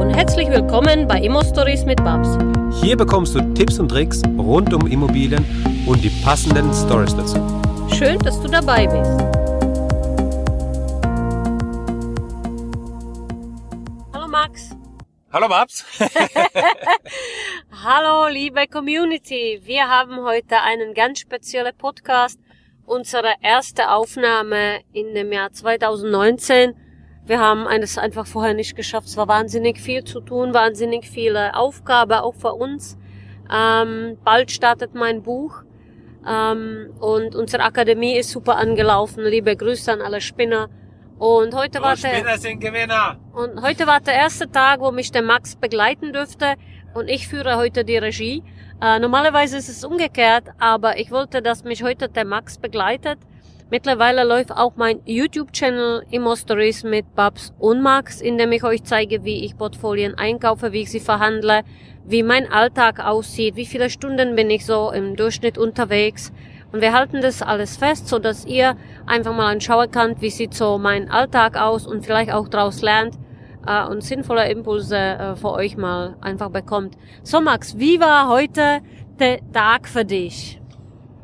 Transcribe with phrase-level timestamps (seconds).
[0.00, 2.38] und herzlich willkommen bei Immo Stories mit Babs.
[2.80, 5.44] Hier bekommst du Tipps und Tricks rund um Immobilien
[5.86, 7.36] und die passenden Stories dazu.
[7.94, 9.10] Schön, dass du dabei bist.
[14.14, 14.70] Hallo Max.
[15.30, 15.84] Hallo Babs.
[17.84, 19.60] Hallo liebe Community.
[19.62, 22.40] Wir haben heute einen ganz speziellen Podcast.
[22.86, 26.74] Unsere erste Aufnahme in dem Jahr 2019
[27.30, 29.06] wir haben eines einfach vorher nicht geschafft.
[29.06, 32.98] Es war wahnsinnig viel zu tun, wahnsinnig viele Aufgaben, auch für uns.
[33.48, 35.62] Ähm, bald startet mein Buch.
[36.28, 39.22] Ähm, und unsere Akademie ist super angelaufen.
[39.24, 40.68] Liebe Grüße an alle Spinner.
[41.20, 43.20] Und heute oh, war der, sind Gewinner.
[43.32, 46.54] Und heute war der erste Tag, wo mich der Max begleiten dürfte.
[46.94, 48.42] Und ich führe heute die Regie.
[48.82, 53.20] Äh, normalerweise ist es umgekehrt, aber ich wollte, dass mich heute der Max begleitet.
[53.70, 58.82] Mittlerweile läuft auch mein YouTube-Channel Immo Stories mit Babs und Max, in dem ich euch
[58.82, 61.62] zeige, wie ich Portfolien einkaufe, wie ich sie verhandle,
[62.04, 66.32] wie mein Alltag aussieht, wie viele Stunden bin ich so im Durchschnitt unterwegs.
[66.72, 70.54] Und wir halten das alles fest, so dass ihr einfach mal anschauen könnt, wie sieht
[70.54, 73.14] so mein Alltag aus und vielleicht auch daraus lernt
[73.64, 76.96] äh, und sinnvolle Impulse äh, für euch mal einfach bekommt.
[77.22, 78.80] So Max, wie war heute
[79.20, 80.60] der Tag für dich?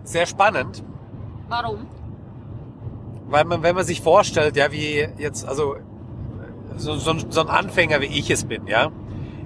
[0.05, 0.85] Sehr spannend.
[1.49, 1.96] Warum?
[3.29, 5.77] Weil man, wenn man sich vorstellt, ja, wie jetzt, also
[6.77, 8.91] so, so, so ein Anfänger wie ich es bin, ja,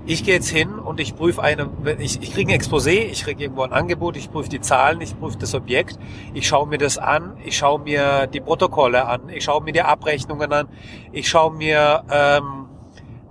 [0.06, 3.44] ich gehe jetzt hin und ich prüfe eine, ich, ich kriege ein Exposé, ich kriege
[3.44, 5.98] irgendwo ein Angebot, ich prüfe die Zahlen, ich prüfe das Objekt,
[6.34, 9.82] ich schaue mir das an, ich schaue mir die Protokolle an, ich schaue mir die
[9.82, 10.68] Abrechnungen an,
[11.12, 12.66] ich schaue mir ähm,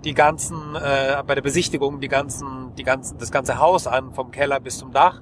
[0.04, 4.32] die ganzen, äh, bei der Besichtigung die ganzen, die ganzen, das ganze Haus an, vom
[4.32, 5.22] Keller bis zum Dach.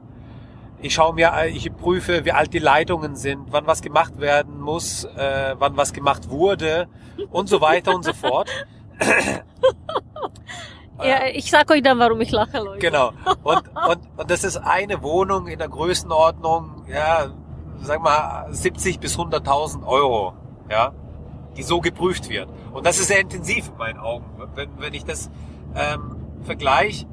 [0.79, 5.05] Ich schaue mir, ich prüfe, wie alt die Leitungen sind, wann was gemacht werden muss,
[5.05, 6.87] äh, wann was gemacht wurde
[7.31, 8.49] und so weiter und so fort.
[11.03, 12.79] ja, ich sag euch dann, warum ich lache, Leute.
[12.79, 13.11] Genau.
[13.43, 17.27] Und, und, und das ist eine Wohnung in der Größenordnung, ja,
[17.81, 20.33] sag mal 70 bis 100.000 Euro,
[20.69, 20.93] ja,
[21.55, 22.49] die so geprüft wird.
[22.71, 24.25] Und das ist sehr intensiv in meinen Augen.
[24.55, 25.29] Wenn, wenn ich das
[25.75, 27.05] ähm, vergleiche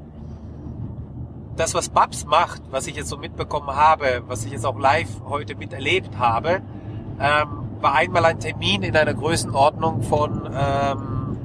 [1.55, 5.09] das, was Babs macht, was ich jetzt so mitbekommen habe, was ich jetzt auch live
[5.25, 6.61] heute miterlebt habe,
[7.19, 11.37] ähm, war einmal ein Termin in einer Größenordnung von ähm,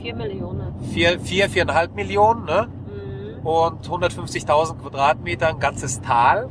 [0.00, 0.74] 4 Millionen.
[0.92, 2.68] 4, 4 4,5 Millionen, ne?
[2.68, 3.46] Mhm.
[3.46, 6.48] Und 150.000 Quadratmeter, ein ganzes Tal.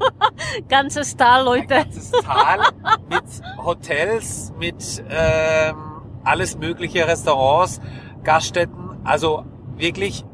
[0.68, 1.74] ganzes Tal, Leute.
[1.76, 2.60] Ein ganzes Tal
[3.08, 5.76] mit Hotels, mit ähm,
[6.24, 7.80] alles mögliche Restaurants,
[8.24, 9.44] Gaststätten, also
[9.76, 10.24] wirklich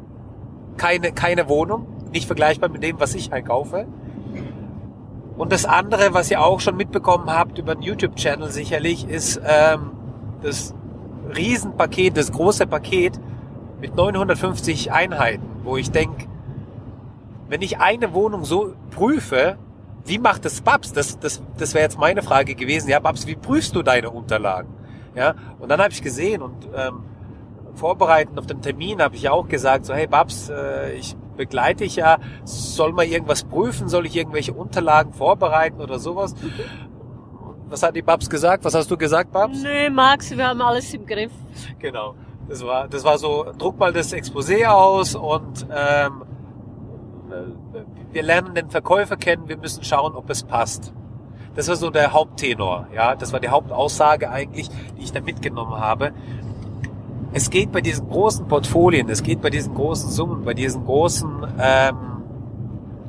[0.80, 3.86] keine, keine Wohnung, nicht vergleichbar mit dem, was ich einkaufe.
[5.36, 9.90] Und das andere, was ihr auch schon mitbekommen habt über den YouTube-Channel sicherlich, ist ähm,
[10.42, 10.74] das
[11.36, 13.20] Riesenpaket, das große Paket
[13.78, 16.26] mit 950 Einheiten, wo ich denke,
[17.48, 19.58] wenn ich eine Wohnung so prüfe,
[20.06, 20.94] wie macht das Babs?
[20.94, 22.88] Das, das, das wäre jetzt meine Frage gewesen.
[22.88, 24.72] Ja, Babs, wie prüfst du deine Unterlagen?
[25.14, 27.02] Ja, und dann habe ich gesehen und ähm,
[27.74, 31.96] vorbereitend auf den Termin habe ich auch gesagt, so hey Babs, äh, ich begleite dich
[31.96, 36.34] ja, soll man irgendwas prüfen, soll ich irgendwelche Unterlagen vorbereiten oder sowas?
[37.66, 38.64] Was hat die Babs gesagt?
[38.64, 39.62] Was hast du gesagt, Babs?
[39.62, 41.32] Nee, Max, wir haben alles im Griff.
[41.78, 42.14] Genau.
[42.48, 46.24] Das war, das war so, druck mal das Exposé aus und ähm,
[47.30, 50.92] äh, wir lernen den Verkäufer kennen, wir müssen schauen, ob es passt.
[51.54, 53.14] Das war so der Haupttenor, ja.
[53.14, 56.12] Das war die Hauptaussage eigentlich, die ich da mitgenommen habe
[57.32, 61.30] es geht bei diesen großen Portfolien, es geht bei diesen großen Summen, bei diesen großen
[61.60, 61.96] ähm,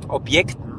[0.08, 0.72] Objekten,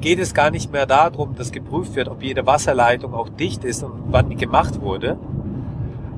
[0.00, 3.82] geht es gar nicht mehr darum, dass geprüft wird, ob jede Wasserleitung auch dicht ist
[3.82, 5.18] und wann die gemacht wurde.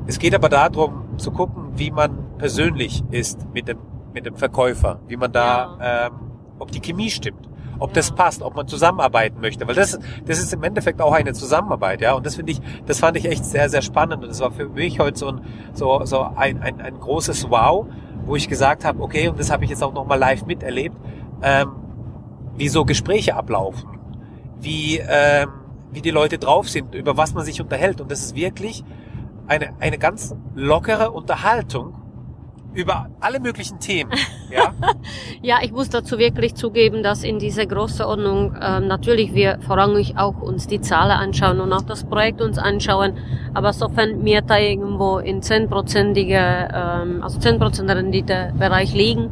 [0.06, 3.78] Es geht aber darum zu gucken, wie man persönlich ist mit dem,
[4.12, 6.06] mit dem Verkäufer, wie man da, ja.
[6.06, 6.12] ähm,
[6.58, 7.50] ob die Chemie stimmt
[7.80, 11.32] ob das passt, ob man zusammenarbeiten möchte, weil das, das ist im Endeffekt auch eine
[11.32, 12.12] Zusammenarbeit, ja.
[12.12, 14.68] Und das finde ich, das fand ich echt sehr, sehr spannend und das war für
[14.68, 15.41] mich heute so ein,
[15.72, 17.87] so, so ein, ein, ein großes Wow,
[18.26, 20.96] wo ich gesagt habe, okay, und das habe ich jetzt auch nochmal live miterlebt,
[21.43, 21.72] ähm,
[22.56, 23.88] wie so Gespräche ablaufen,
[24.60, 25.49] wie, ähm,
[25.90, 28.00] wie die Leute drauf sind, über was man sich unterhält.
[28.00, 28.84] Und das ist wirklich
[29.49, 31.94] eine, eine ganz lockere Unterhaltung
[32.75, 34.11] über alle möglichen Themen.
[34.50, 34.72] Ja,
[35.43, 40.40] ja ich muss dazu wirklich zugeben, dass in dieser Größenordnung äh, natürlich wir vorrangig auch
[40.40, 43.17] uns die Zahlen anschauen und auch das Projekt uns anschauen.
[43.55, 49.31] Aber sofern wir da irgendwo in 10%ige, ähm, also 10% Renditebereich liegen,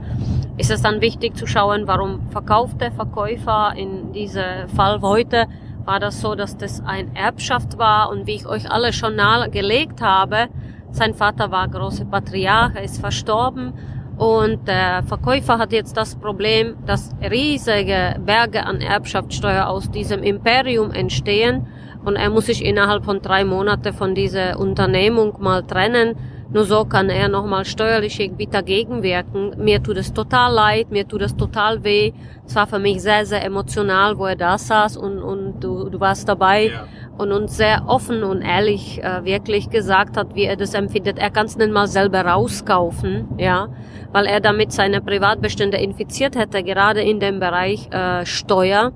[0.57, 5.49] ist es dann wichtig zu schauen, warum verkauft der Verkäufer in diesem Fall heute
[5.85, 10.03] war das so, dass das ein Erbschaft war und wie ich euch alle schon nahegelegt
[10.03, 10.49] habe,
[10.91, 13.73] Sein Vater war großer Patriarch, er ist verstorben
[14.17, 20.91] und der Verkäufer hat jetzt das Problem, dass riesige Berge an Erbschaftssteuer aus diesem Imperium
[20.91, 21.67] entstehen
[22.05, 26.17] und er muss sich innerhalb von drei Monaten von dieser Unternehmung mal trennen.
[26.51, 29.53] Nur so kann er nochmal steuerlich irgendwie dagegen wirken.
[29.59, 32.13] Mir tut es total leid, mir tut es total weh.
[32.47, 36.01] Es war für mich sehr, sehr emotional, wo er da saß und, und du, du
[36.01, 36.69] warst dabei.
[36.69, 36.87] Ja
[37.19, 41.19] und uns sehr offen und ehrlich äh, wirklich gesagt hat, wie er das empfindet.
[41.19, 43.69] Er kann es nicht mal selber rauskaufen, ja,
[44.13, 48.93] weil er damit seine Privatbestände infiziert hätte, gerade in dem Bereich äh, Steuer.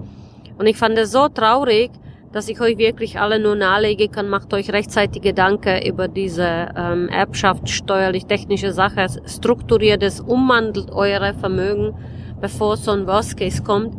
[0.57, 1.91] Und ich fand es so traurig,
[2.32, 7.08] dass ich euch wirklich alle nur nahelegen kann, macht euch rechtzeitig Gedanken über diese ähm,
[7.08, 11.94] Erbschaft, steuerlich technische Sache, strukturiert es, umwandelt eure Vermögen,
[12.40, 13.94] bevor so ein Worst Case kommt.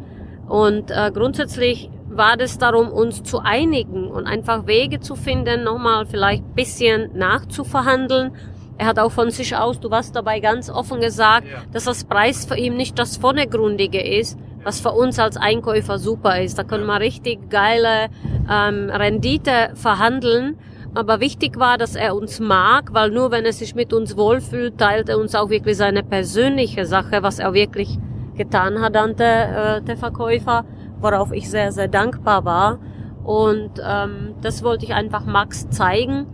[0.48, 6.06] Und äh, grundsätzlich war es darum, uns zu einigen und einfach Wege zu finden, nochmal
[6.06, 8.32] vielleicht ein bisschen nachzuverhandeln.
[8.78, 11.62] Er hat auch von sich aus, du warst dabei ganz offen gesagt, ja.
[11.72, 16.42] dass das Preis für ihn nicht das Vordergründige ist, was für uns als Einkäufer super
[16.42, 16.58] ist.
[16.58, 18.10] Da können wir richtig geile
[18.50, 20.58] ähm, Rendite verhandeln.
[20.96, 24.78] Aber wichtig war, dass er uns mag, weil nur wenn er sich mit uns wohlfühlt,
[24.78, 27.98] teilt er uns auch wirklich seine persönliche Sache, was er wirklich
[28.36, 30.66] getan hat an der, äh, der Verkäufer
[31.04, 32.80] worauf ich sehr, sehr dankbar war.
[33.24, 36.26] Und ähm, das wollte ich einfach Max zeigen,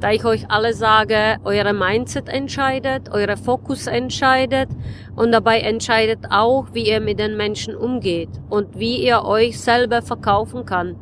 [0.00, 4.68] da ich euch alle sage, eure Mindset entscheidet, eure Fokus entscheidet
[5.14, 10.02] und dabei entscheidet auch, wie ihr mit den Menschen umgeht und wie ihr euch selber
[10.02, 10.96] verkaufen kann.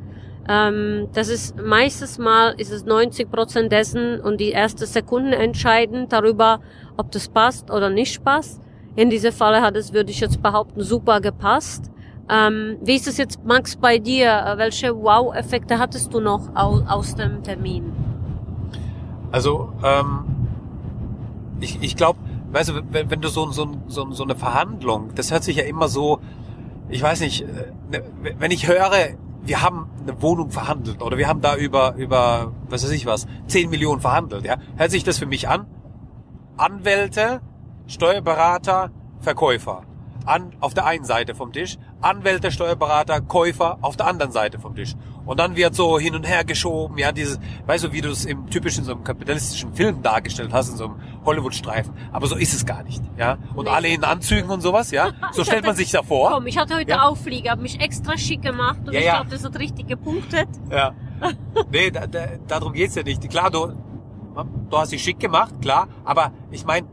[0.48, 6.08] Ähm, das ist meistens mal ist es 90 Prozent dessen und die erste Sekunde entscheiden
[6.08, 6.60] darüber,
[6.96, 8.60] ob das passt oder nicht passt.
[8.94, 11.90] In diesem Falle hat es, würde ich jetzt behaupten, super gepasst.
[12.30, 14.54] Ähm, wie ist es jetzt, Max, bei dir?
[14.56, 18.03] Welche Wow-Effekte hattest du noch aus, aus dem Termin?
[19.34, 20.46] Also, ähm,
[21.58, 22.20] ich, ich glaube,
[22.52, 25.64] weißt du, wenn, wenn du so, so, so, so eine Verhandlung, das hört sich ja
[25.64, 26.20] immer so,
[26.88, 28.04] ich weiß nicht, äh, ne,
[28.38, 28.92] wenn ich höre,
[29.42, 33.26] wir haben eine Wohnung verhandelt oder wir haben da über, über, was weiß ich was,
[33.48, 35.66] 10 Millionen verhandelt, ja, hört sich das für mich an?
[36.56, 37.40] Anwälte,
[37.88, 39.82] Steuerberater, Verkäufer
[40.26, 44.76] an, auf der einen Seite vom Tisch, Anwälte, Steuerberater, Käufer auf der anderen Seite vom
[44.76, 44.94] Tisch.
[45.26, 48.24] Und dann wird so hin und her geschoben, ja, dieses, weißt du, wie du es
[48.24, 51.94] im typischen so einem kapitalistischen Film dargestellt hast, in so einem Hollywood-Streifen.
[52.12, 53.38] Aber so ist es gar nicht, ja.
[53.54, 53.70] Und nee.
[53.70, 55.12] alle in Anzügen und sowas, ja.
[55.32, 56.30] So ich stellt hatte, man sich da vor.
[56.30, 57.02] Komm, ich hatte heute ja?
[57.02, 59.14] auch Flieger, habe mich extra schick gemacht und ja, ich ja.
[59.14, 60.48] glaube, das hat richtig gepunktet.
[60.70, 60.92] Ja.
[61.72, 63.28] nee, da, da, darum geht's ja nicht.
[63.30, 63.72] Klar, du,
[64.70, 66.86] du hast dich schick gemacht, klar, aber ich meine,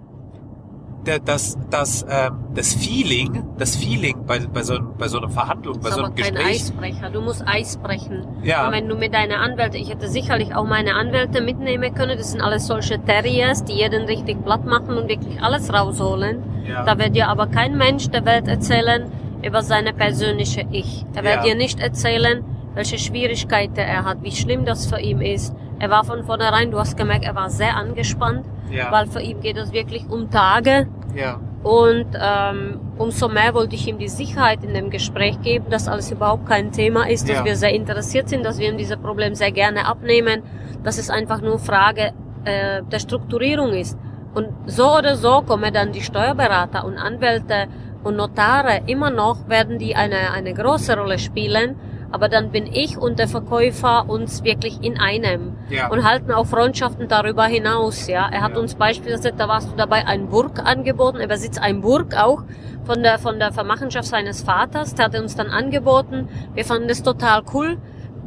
[1.04, 5.90] das, das, ähm, das Feeling, das Feeling bei, bei, so, bei so einer Verhandlung, bei
[5.90, 6.36] so einem Gespräch.
[6.36, 7.10] kein Eisbrecher.
[7.10, 8.26] Du musst Eis brechen.
[8.44, 8.68] Ja.
[8.68, 12.18] Und wenn du mit deinen Anwälten, ich hätte sicherlich auch meine Anwälte mitnehmen können.
[12.18, 16.44] Das sind alles solche Terriers, die jeden richtig platt machen und wirklich alles rausholen.
[16.68, 16.84] Ja.
[16.84, 19.12] Da wird dir aber kein Mensch der Welt erzählen
[19.44, 21.06] über seine persönliche Ich.
[21.16, 21.44] Er wird ja.
[21.44, 22.44] dir nicht erzählen,
[22.76, 25.56] welche Schwierigkeiten er hat, wie schlimm das für ihn ist.
[25.82, 28.92] Er war von vornherein, du hast gemerkt, er war sehr angespannt ja.
[28.92, 30.88] weil für ihn geht es wirklich um Tage.
[31.16, 31.40] Ja.
[31.64, 36.12] Und ähm, umso mehr wollte ich ihm die Sicherheit in dem Gespräch geben, dass alles
[36.12, 37.46] überhaupt kein Thema ist, dass ja.
[37.46, 40.42] wir sehr interessiert sind, dass wir ihm dieses Problem sehr gerne abnehmen,
[40.84, 42.14] dass es einfach nur Frage
[42.46, 43.98] äh, der Strukturierung ist.
[44.34, 47.68] Und so oder so kommen dann die Steuerberater und Anwälte
[48.04, 51.76] und Notare immer noch, werden die eine, eine große Rolle spielen
[52.12, 55.90] aber dann bin ich und der Verkäufer uns wirklich in einem ja.
[55.90, 58.08] und halten auch Freundschaften darüber hinaus.
[58.08, 58.60] Ja, er hat ja.
[58.60, 61.20] uns beispielsweise, da warst du dabei, ein Burg angeboten.
[61.20, 62.44] Er besitzt ein Burg auch
[62.84, 64.96] von der von der Vermachenschaft seines Vaters.
[64.96, 66.28] Der hat uns dann angeboten.
[66.54, 67.78] Wir fanden das total cool.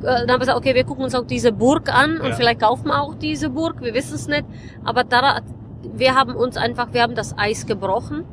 [0.00, 2.34] Äh, dann haben wir gesagt, okay, wir gucken uns auch diese Burg an und ja.
[2.34, 3.82] vielleicht kaufen wir auch diese Burg.
[3.82, 4.44] Wir wissen es nicht.
[4.84, 5.40] Aber da,
[5.82, 8.24] wir haben uns einfach, wir haben das Eis gebrochen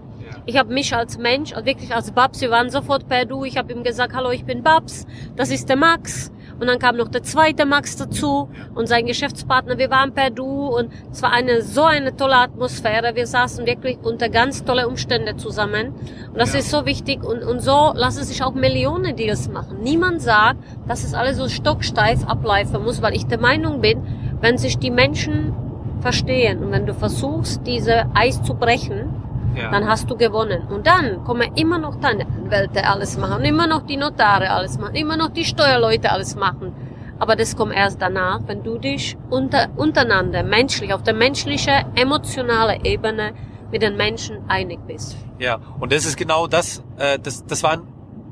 [0.45, 3.43] ich habe mich als Mensch, wirklich als Babs, wir waren sofort per Du.
[3.45, 5.05] Ich habe ihm gesagt, hallo, ich bin Babs,
[5.35, 6.31] das ist der Max.
[6.59, 9.79] Und dann kam noch der zweite Max dazu und sein Geschäftspartner.
[9.79, 13.15] Wir waren per Du und es war eine so eine tolle Atmosphäre.
[13.15, 15.95] Wir saßen wirklich unter ganz tolle Umstände zusammen.
[16.31, 16.59] Und das ja.
[16.59, 17.23] ist so wichtig.
[17.23, 19.79] Und, und so lassen sich auch Millionen Deals machen.
[19.81, 24.03] Niemand sagt, dass es alles so stocksteif abläufen muss, weil ich der Meinung bin,
[24.39, 25.55] wenn sich die Menschen
[26.01, 29.15] verstehen und wenn du versuchst, diese Eis zu brechen,
[29.55, 29.71] ja.
[29.71, 30.67] dann hast du gewonnen.
[30.69, 34.95] Und dann kommen immer noch deine Anwälte alles machen, immer noch die Notare alles machen,
[34.95, 36.73] immer noch die Steuerleute alles machen.
[37.19, 42.83] Aber das kommt erst danach, wenn du dich unter, untereinander, menschlich, auf der menschlichen, emotionalen
[42.83, 43.33] Ebene
[43.71, 45.15] mit den Menschen einig bist.
[45.37, 47.83] Ja, und das ist genau das, äh, das, das war ein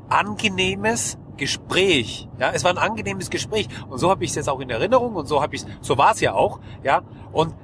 [0.08, 2.28] angenehmes Gespräch.
[2.38, 3.68] Ja, es war ein angenehmes Gespräch.
[3.88, 6.12] Und so habe ich es jetzt auch in Erinnerung und so habe ich so war
[6.12, 6.60] es ja auch.
[6.82, 7.54] Ja, und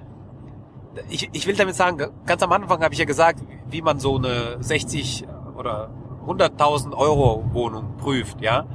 [1.08, 4.16] ich, ich will damit sagen, ganz am Anfang habe ich ja gesagt, wie man so
[4.16, 5.26] eine 60
[5.56, 5.90] oder
[6.26, 8.66] 100.000 Euro Wohnung prüft, ja.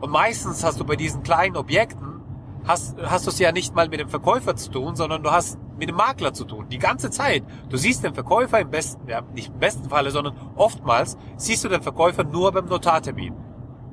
[0.00, 2.20] Und meistens hast du bei diesen kleinen Objekten,
[2.66, 5.58] hast, hast du es ja nicht mal mit dem Verkäufer zu tun, sondern du hast
[5.78, 6.66] mit dem Makler zu tun.
[6.68, 7.42] Die ganze Zeit.
[7.68, 11.68] Du siehst den Verkäufer im besten, ja, nicht im besten Falle, sondern oftmals siehst du
[11.68, 13.34] den Verkäufer nur beim Notartermin.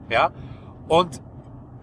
[0.10, 0.32] Ja.
[0.88, 1.22] Und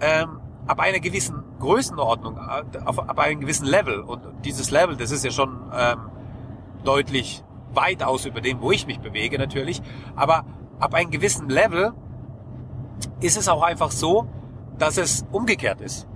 [0.00, 5.10] ähm, ab einer gewissen Größenordnung, äh, auf, ab einem gewissen Level, und dieses Level, das
[5.10, 5.98] ist ja schon ähm,
[6.84, 9.82] deutlich weitaus über dem, wo ich mich bewege natürlich,
[10.16, 10.44] aber
[10.80, 11.92] ab einem gewissen Level
[13.20, 14.26] ist es auch einfach so,
[14.78, 16.06] dass es umgekehrt ist.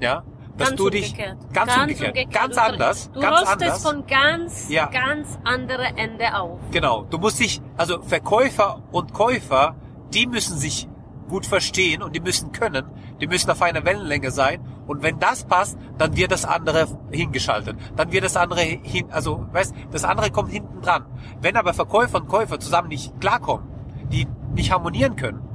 [0.00, 0.22] Ja,
[0.56, 1.38] dass Ganz du dich umgekehrt.
[1.52, 2.32] ganz, Ganz umgekehrt, umgekehrt.
[2.34, 3.82] ganz anders, Du ganz anders.
[3.82, 4.86] von ganz, Ja.
[4.86, 6.58] ganz andere Ende auf.
[6.70, 9.76] Genau, du musst dich, also Verkäufer und Käufer,
[10.12, 10.88] die müssen sich
[11.28, 12.84] gut verstehen und die müssen können,
[13.20, 17.76] die müssen auf einer Wellenlänge sein und wenn das passt, dann wird das andere hingeschaltet,
[17.96, 21.06] dann wird das andere hin, also weißt, das andere kommt hinten dran.
[21.40, 23.66] Wenn aber Verkäufer und Käufer zusammen nicht klarkommen,
[24.10, 25.48] die nicht harmonieren können,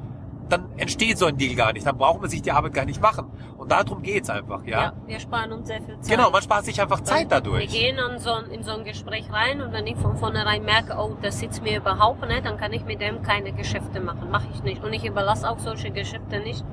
[0.50, 3.02] dann entsteht so ein Deal gar nicht, dann braucht man sich die Arbeit gar nicht
[3.02, 4.94] machen und darum geht's einfach, ja.
[5.06, 6.16] wir sparen uns sehr viel Zeit.
[6.16, 7.72] Genau, man spart sich einfach Weil Zeit dadurch.
[7.72, 10.96] Wir gehen an so, in so ein Gespräch rein und wenn ich von vornherein merke,
[10.98, 14.30] oh, das sitzt mir überhaupt nicht, dann kann ich mit dem keine Geschäfte machen.
[14.32, 14.84] Mache ich nicht.
[14.84, 16.64] Und ich überlasse auch solche Geschäfte nicht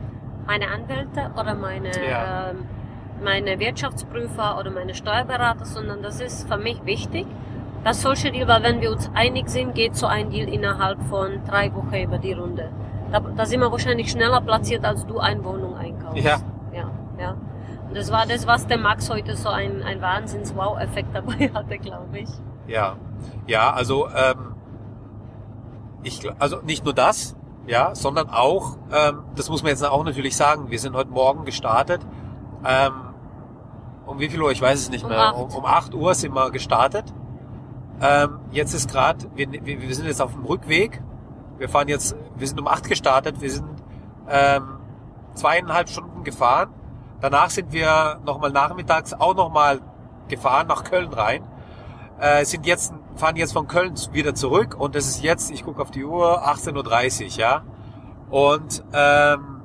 [0.47, 2.51] meine Anwälte oder meine, Ja.
[2.51, 2.65] ähm,
[3.23, 7.27] meine Wirtschaftsprüfer oder meine Steuerberater, sondern das ist für mich wichtig,
[7.85, 11.45] dass solche Deal, weil wenn wir uns einig sind, geht so ein Deal innerhalb von
[11.47, 12.71] drei Wochen über die Runde.
[13.13, 16.25] Da, da sind wir wahrscheinlich schneller platziert, als du eine Wohnung einkaufst.
[16.25, 16.39] Ja.
[16.73, 17.37] Ja, ja.
[17.89, 22.19] Und das war das, was der Max heute so ein, ein Wahnsinns-Wow-Effekt dabei hatte, glaube
[22.19, 22.29] ich.
[22.67, 22.97] Ja,
[23.47, 24.55] ja, also ähm,
[26.03, 30.37] ich, also nicht nur das, ja, sondern auch, ähm, das muss man jetzt auch natürlich
[30.37, 32.01] sagen, wir sind heute Morgen gestartet.
[32.65, 32.93] Ähm,
[34.07, 34.51] um wie viel Uhr?
[34.51, 35.19] Ich weiß es nicht Um mehr.
[35.19, 35.37] acht.
[35.37, 37.13] Um, um 8 Uhr sind wir gestartet.
[38.03, 41.03] Ähm, jetzt ist gerade, wir, wir, wir sind jetzt auf dem Rückweg.
[41.59, 43.69] Wir fahren jetzt, wir sind um 8 gestartet, wir sind
[44.29, 44.79] ähm,
[45.35, 46.71] zweieinhalb Stunden gefahren.
[47.21, 49.81] Danach sind wir nochmal nachmittags auch nochmal
[50.29, 51.45] gefahren nach Köln rein
[52.19, 55.81] äh, sind jetzt, fahren jetzt von Köln wieder zurück und es ist jetzt, ich gucke
[55.81, 57.63] auf die Uhr, 18.30 Uhr, ja.
[58.31, 59.63] Und ähm,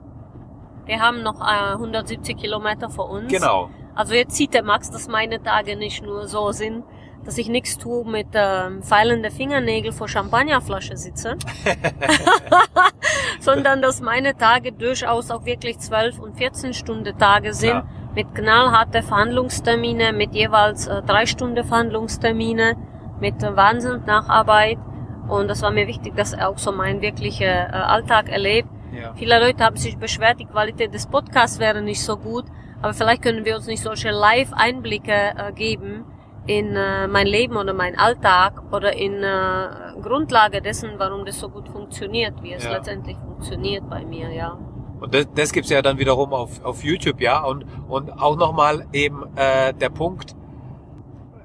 [0.86, 3.32] Wir haben noch äh, 170 Kilometer vor uns.
[3.32, 6.84] genau, Also jetzt sieht der Max, dass meine Tage nicht nur so sind,
[7.26, 11.36] dass ich nichts tue mit ähm, feilende Fingernägel vor Champagnerflasche sitze,
[13.40, 17.88] sondern dass meine Tage durchaus auch wirklich 12 und 14 Stunden Tage sind, Klar.
[18.16, 22.78] mit knallharte Verhandlungstermine, mit jeweils äh, drei Stunden Verhandlungstermine,
[23.20, 24.78] mit Wahnsinn Nacharbeit.
[25.28, 28.70] Und das war mir wichtig, dass er auch so meinen wirklichen äh, Alltag erlebt.
[28.92, 29.14] ja.
[29.16, 32.46] Viele Leute haben sich beschwert, die Qualität des Podcasts wäre nicht so gut,
[32.82, 36.06] aber vielleicht können wir uns nicht solche Live-Einblicke äh, geben
[36.48, 39.22] in äh, mein Leben oder mein Alltag oder in
[40.02, 42.72] Grundlage dessen, warum das so gut funktioniert, wie es Ja.
[42.72, 44.58] letztendlich funktioniert bei mir, ja.
[45.00, 47.44] Und das, das gibt's ja dann wiederum auf, auf YouTube, ja.
[47.44, 50.36] Und, und auch nochmal eben äh, der Punkt,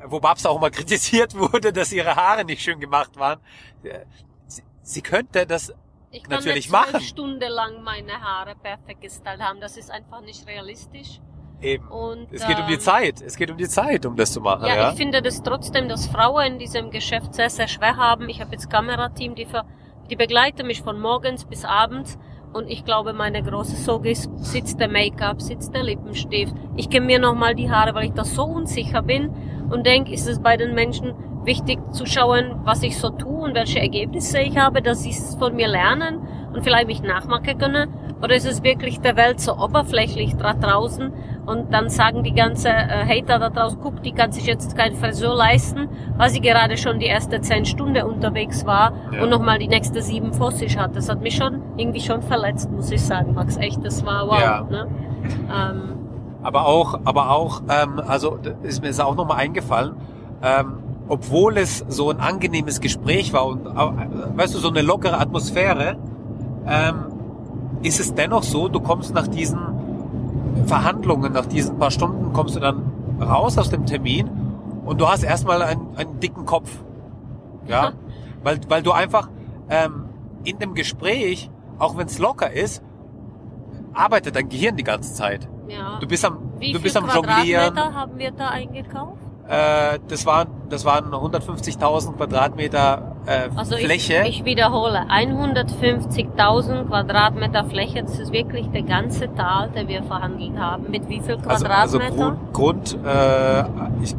[0.07, 3.41] wo Babs auch mal kritisiert wurde, dass ihre Haare nicht schön gemacht waren.
[3.83, 4.01] Äh,
[4.47, 5.73] Sie, sie könnte das
[6.11, 7.01] Ich Natürlich machen.
[7.01, 11.21] Stunden lang meine Haare perfekt gestylt haben, das ist einfach nicht realistisch.
[11.61, 11.89] eben.
[11.89, 13.21] Und, Es geht um die ähm, Zeit.
[13.23, 14.91] Es geht um die Zeit, um das zu machen, Ja, ja.
[14.91, 18.29] ich finde das trotzdem, dass Frauen in diesem Geschäft sehr, sehr schwer haben.
[18.29, 19.65] Ich habe jetzt Kamerateam, die, für,
[20.11, 22.19] die begleiten mich von morgens bis abends.
[22.53, 26.55] Und ich glaube, meine große Sorge ist, sitzt der Make-up, sitzt der Lippenstift.
[26.77, 29.33] Ich kenne mir nochmal die Haare, weil ich da so unsicher bin
[29.71, 33.55] und denke, ist es bei den Menschen wichtig zu schauen, was ich so tue und
[33.55, 36.21] welche Ergebnisse ich habe, dass sie es von mir lernen
[36.55, 37.91] und vielleicht mich nachmachen können.
[38.23, 41.13] Oder ist es wirklich der Welt so oberflächlich da draußen
[41.45, 44.95] und dann sagen die ganze äh, Hater da draußen, guck, die kann sich jetzt kein
[44.95, 49.23] Friseur leisten, weil sie gerade schon die erste zehn Stunden unterwegs war Ja.
[49.23, 50.97] und nochmal die nächste sieben vor sich hat.
[50.97, 53.59] Das hat mich schon irgendwie schon verletzt, muss ich sagen, Max.
[53.59, 54.41] Echt, das war wow.
[54.41, 54.67] Ja.
[54.71, 54.87] Ne?
[55.55, 56.04] Ähm,
[56.45, 59.95] Aber auch, aber auch, ähm, also ist mir ist auch nochmal eingefallen,
[60.43, 60.75] ähm,
[61.09, 65.97] obwohl es so ein angenehmes Gespräch war und äh, weißt du, so eine lockere Atmosphäre,
[66.67, 67.07] ähm,
[67.83, 69.59] ist es dennoch so, du kommst nach diesen
[70.67, 74.31] Verhandlungen, nach diesen paar Stunden, kommst du dann raus aus dem Termin
[74.85, 76.71] und du hast erstmal einen, einen dicken Kopf.
[77.67, 77.93] Ja,
[78.43, 79.31] weil, weil du einfach
[79.71, 80.05] ähm,
[80.45, 82.83] in dem Gespräch, auch wenn es locker ist,
[83.95, 85.49] arbeitet dein Gehirn die ganze Zeit.
[85.69, 85.99] Ja.
[86.01, 87.73] Du bist am, Wie du bist am Jonglieren.
[87.75, 89.19] Quadratmeter haben wir da eingekauft?
[89.47, 94.23] Äh, das waren, das waren 150.000 Quadratmeter äh, Also Fläche.
[94.27, 100.59] Ich, ich wiederhole, 150.000 Quadratmeter Fläche, das ist wirklich der ganze Tal, der wir verhandelt
[100.59, 100.91] haben.
[100.91, 102.37] Mit wie viel also, also Quadratmeter?
[102.53, 103.65] Grund, Grund äh,
[104.03, 104.15] ich,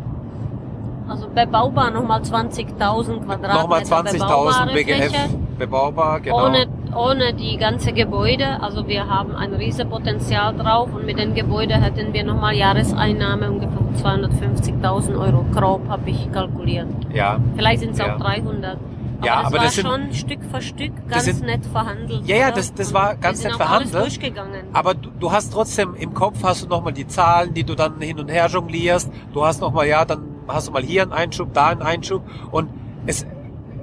[1.07, 3.53] Also bebaubar nochmal 20.000 Quadratmeter.
[3.53, 5.29] Nochmal 20.000 bebaubare BGF Fläche.
[5.57, 6.45] bebaubar, genau.
[6.45, 11.33] Ohne, ohne die ganze Gebäude, also wir haben ein riesen Potenzial drauf und mit den
[11.33, 16.87] Gebäuden hätten wir nochmal Jahreseinnahme ungefähr 250.000 Euro grob, habe ich kalkuliert.
[17.13, 17.39] ja.
[17.55, 18.15] Vielleicht sind es Ja.
[18.15, 18.77] auch 300.
[19.17, 22.27] Aber Ja, das aber war das sind- schon Stück für Stück ganz sind- nett verhandelt.
[22.27, 23.93] Ja, ja, das- das war ganz nett verhandelt.
[23.93, 24.61] durchgegangen.
[24.73, 27.99] Aber du, du hast trotzdem im Kopf hast du nochmal die Zahlen, die du dann
[28.01, 29.09] hin und her jonglierst.
[29.33, 32.23] Du hast nochmal, ja, dann hast du mal hier einen Einschub, da einen Einschub.
[32.51, 32.69] Und
[33.05, 33.25] es,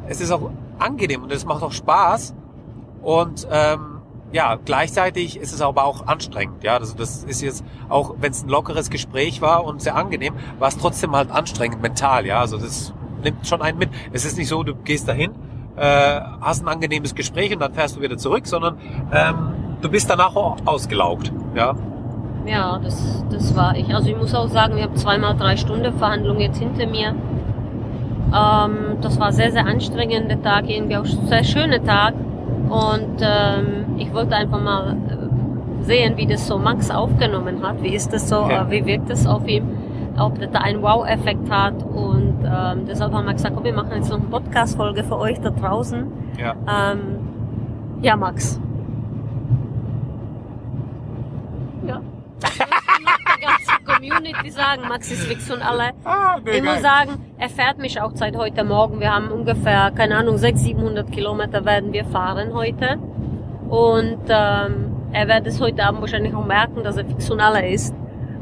[0.07, 2.35] es ist auch angenehm und es macht auch Spaß.
[3.03, 4.01] Und ähm,
[4.33, 6.65] ja, gleichzeitig ist es aber auch anstrengend.
[6.65, 10.35] Ja, also das ist jetzt auch, wenn es ein lockeres Gespräch war und sehr angenehm,
[10.59, 12.27] war es trotzdem halt anstrengend mental.
[12.27, 13.91] Ja, also das nimmt schon einen mit.
[14.13, 15.33] Es ist nicht so, du gehst dahin,
[15.77, 18.79] äh, hast ein angenehmes Gespräch und dann fährst du wieder zurück, sondern
[19.13, 21.33] ähm, du bist danach auch ausgelaugt.
[21.55, 21.75] Ja,
[22.47, 23.95] Ja, das, das war ich.
[23.95, 27.15] Also ich muss auch sagen, ich habe zweimal drei Stunden Verhandlung jetzt hinter mir.
[28.35, 32.15] Ähm, das war sehr, sehr anstrengender Tag, irgendwie auch sehr schöner Tag.
[32.73, 37.83] Und ähm, ich wollte einfach mal äh, sehen, wie das so Max aufgenommen hat.
[37.83, 38.63] Wie ist das so, Ja.
[38.67, 39.65] äh, wie wirkt das auf ihm,
[40.19, 41.83] ob das da einen Wow-Effekt hat.
[41.85, 45.39] Und ähm, deshalb haben wir gesagt, komm, wir machen jetzt noch eine Podcast-Folge für euch
[45.41, 46.07] da draußen.
[46.39, 46.55] ja.
[46.67, 47.19] Ähm,
[48.01, 48.59] ja, Max.
[51.87, 52.01] Ja.
[52.41, 54.89] Was soll ich noch der ganzen Community sagen?
[54.89, 55.91] Max ist fix und alle.
[56.05, 58.99] Ah, nee, Ich muss sagen, er fährt mich auch seit heute Morgen.
[59.01, 62.99] Wir haben ungefähr, keine Ahnung, 600, 700 Kilometer werden wir fahren heute.
[63.69, 67.69] Und ähm, er wird es heute Abend wahrscheinlich auch merken, dass er fix und alle
[67.69, 67.95] ist.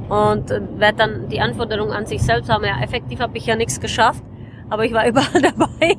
[0.09, 2.65] Und äh, wird dann die Anforderung an sich selbst haben.
[2.65, 4.25] Ja, effektiv habe ich ja nichts geschafft,
[4.71, 5.97] aber ich war überall dabei.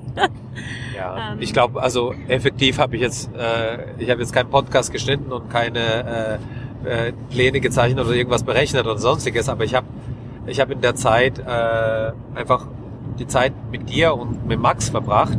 [0.97, 1.37] Ja, Ähm.
[1.39, 5.49] ich glaube, also effektiv habe ich jetzt, äh, ich habe jetzt keinen Podcast geschnitten und
[5.49, 6.37] keine äh,
[6.85, 9.87] äh, Pläne gezeichnet oder irgendwas berechnet oder sonstiges, aber ich habe
[10.47, 12.67] ich habe in der Zeit äh, einfach
[13.19, 15.37] die Zeit mit dir und mit Max verbracht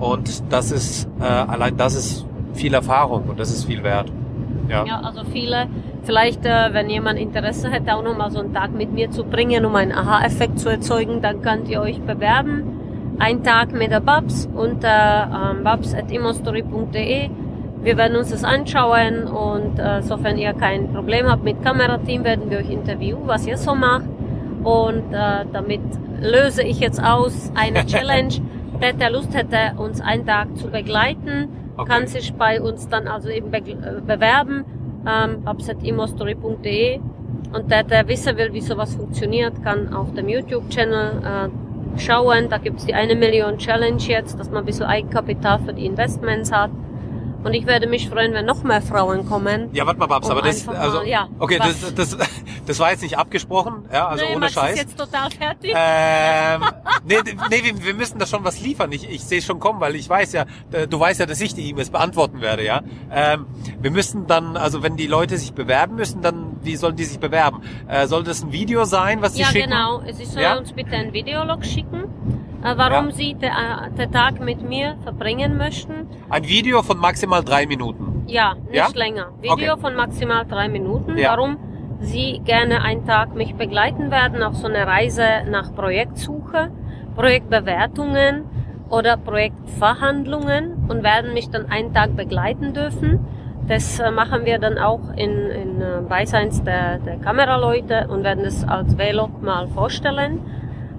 [0.00, 4.10] und das ist äh, allein das ist viel Erfahrung und das ist viel wert.
[4.68, 4.84] Ja.
[4.84, 5.66] Ja, also viele,
[6.04, 9.64] vielleicht, äh, wenn jemand Interesse hätte, auch nochmal so einen Tag mit mir zu bringen,
[9.64, 13.16] um einen Aha-Effekt zu erzeugen, dann könnt ihr euch bewerben.
[13.18, 17.30] Ein Tag mit der Babs unter ähm, babs.immostory.de.
[17.82, 22.50] Wir werden uns das anschauen und äh, sofern ihr kein Problem habt mit Kamerateam, werden
[22.50, 24.04] wir euch interviewen, was ihr so macht.
[24.64, 25.80] Und äh, damit
[26.20, 28.34] löse ich jetzt aus eine Challenge.
[28.78, 31.48] Wer der Lust hätte, uns einen Tag zu begleiten,
[31.80, 31.88] Okay.
[31.88, 34.64] kann sich bei uns dann also eben be äh, bewerben,
[35.06, 37.00] ähm, babs.immostory.de.
[37.52, 42.48] Und der, der wissen will, wie sowas funktioniert, kann auf dem YouTube-Channel äh, schauen.
[42.50, 46.52] Da gibt's die eine Million Challenge jetzt, dass man ein bisschen Eigenkapital für die Investments
[46.52, 46.70] hat.
[47.42, 49.70] Und ich würde mich freuen, wenn noch mehr Frauen kommen.
[49.72, 51.80] Ja, warte mal, Babs, Um aber das, also, mal- ja, okay, was?
[51.94, 52.28] das, das,
[52.66, 54.72] das war jetzt nicht abgesprochen, ja, also nee, ohne Max Scheiß.
[54.74, 55.72] ist jetzt total fertig.
[55.74, 56.62] Ähm,
[57.06, 57.16] nee,
[57.48, 58.92] nee wir, wir müssen da schon was liefern.
[58.92, 60.44] Ich, ich sehe schon kommen, weil ich weiß ja,
[60.88, 62.82] du weißt ja, dass ich die E-Mails beantworten werde, ja.
[63.10, 63.46] Ähm,
[63.80, 67.18] wir müssen dann, also wenn die Leute sich bewerben müssen, dann wie sollen die sich
[67.20, 67.62] bewerben?
[67.88, 69.70] Äh, soll das ein Video sein, was die ja, schicken?
[69.70, 70.02] genau.
[70.12, 70.58] Sie sollen Ja?
[70.58, 72.04] uns bitte ein Videolog schicken,
[72.62, 73.12] warum Ja.
[73.12, 76.06] sie den äh, den Tag mit mir verbringen möchten.
[76.28, 78.24] Ein Video von maximal drei Minuten.
[78.26, 78.88] Ja, nicht Ja?
[78.94, 79.28] länger.
[79.40, 79.80] Video Okay.
[79.80, 81.16] von maximal drei Minuten.
[81.18, 81.30] Ja.
[81.32, 81.56] Warum
[82.02, 86.70] Sie gerne einen Tag mich begleiten werden auf so eine Reise nach Projektsuche,
[87.14, 88.44] Projektbewertungen
[88.88, 93.20] oder Projektverhandlungen und werden mich dann einen Tag begleiten dürfen.
[93.68, 98.44] Das äh, machen wir dann auch in, in äh, Beiseins der, der Kameraleute und werden
[98.44, 100.40] es als Vlog mal vorstellen.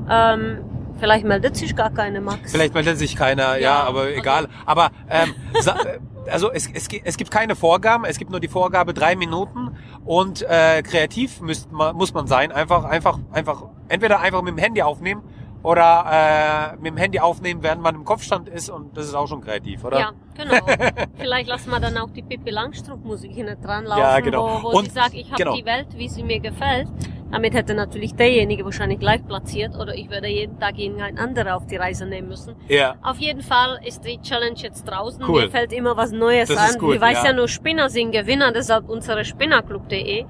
[0.09, 0.59] Ähm,
[1.01, 2.51] vielleicht meldet sich gar keine Max.
[2.51, 4.47] Vielleicht meldet sich keiner, ja, Ja, aber also- egal.
[4.65, 8.93] Aber ähm, äh, also es, es, es gibt keine Vorgaben, es gibt nur die Vorgabe
[8.93, 12.51] drei Minuten und äh, kreativ müsst man, muss man sein.
[12.51, 15.23] Einfach, einfach, einfach, entweder einfach mit dem Handy aufnehmen
[15.63, 19.27] oder äh, mit dem Handy aufnehmen, während man im Kopfstand ist und das ist auch
[19.27, 19.99] schon kreativ, oder?
[19.99, 20.65] Ja, genau.
[21.19, 24.59] Vielleicht lassen wir dann auch die Pippi Langstrumpf Musik hinten dran laufen, Ja, genau.
[24.61, 25.55] wo, wo Und- sie sagt, ich habe genau.
[25.55, 26.87] die Welt, wie sie mir gefällt.
[27.31, 31.65] Damit hätte natürlich derjenige wahrscheinlich gleich platziert oder ich würde jeden Tag irgendein anderer auf
[31.65, 32.55] die Reise nehmen müssen.
[32.67, 32.95] Ja.
[33.01, 35.23] Auf jeden Fall ist die Challenge jetzt draußen.
[35.27, 35.43] Cool.
[35.43, 36.69] Mir fällt immer was Neues Das an.
[36.71, 37.29] ist gut, ich weiß ja.
[37.29, 37.33] ja.
[37.33, 40.25] nur, Spinner sind Gewinner, deshalb unsere spinnerclub.de.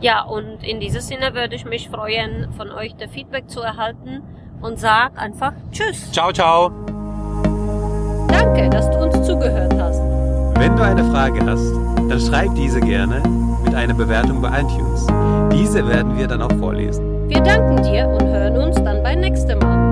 [0.00, 4.22] Ja, und in diesem Sinne würde ich mich freuen, von euch der Feedback zu erhalten
[4.60, 6.12] und sag einfach Tschüss.
[6.12, 6.70] Ciao, ciao.
[8.28, 10.00] Danke, dass du uns zugehört hast.
[10.58, 11.72] Wenn du eine Frage hast,
[12.08, 13.22] dann schreib diese gerne
[13.64, 15.06] mit einer Bewertung bei iTunes.
[15.54, 17.28] Diese werden wir dann auch vorlesen.
[17.28, 19.83] Wir danken dir und hören uns dann beim nächsten Mal.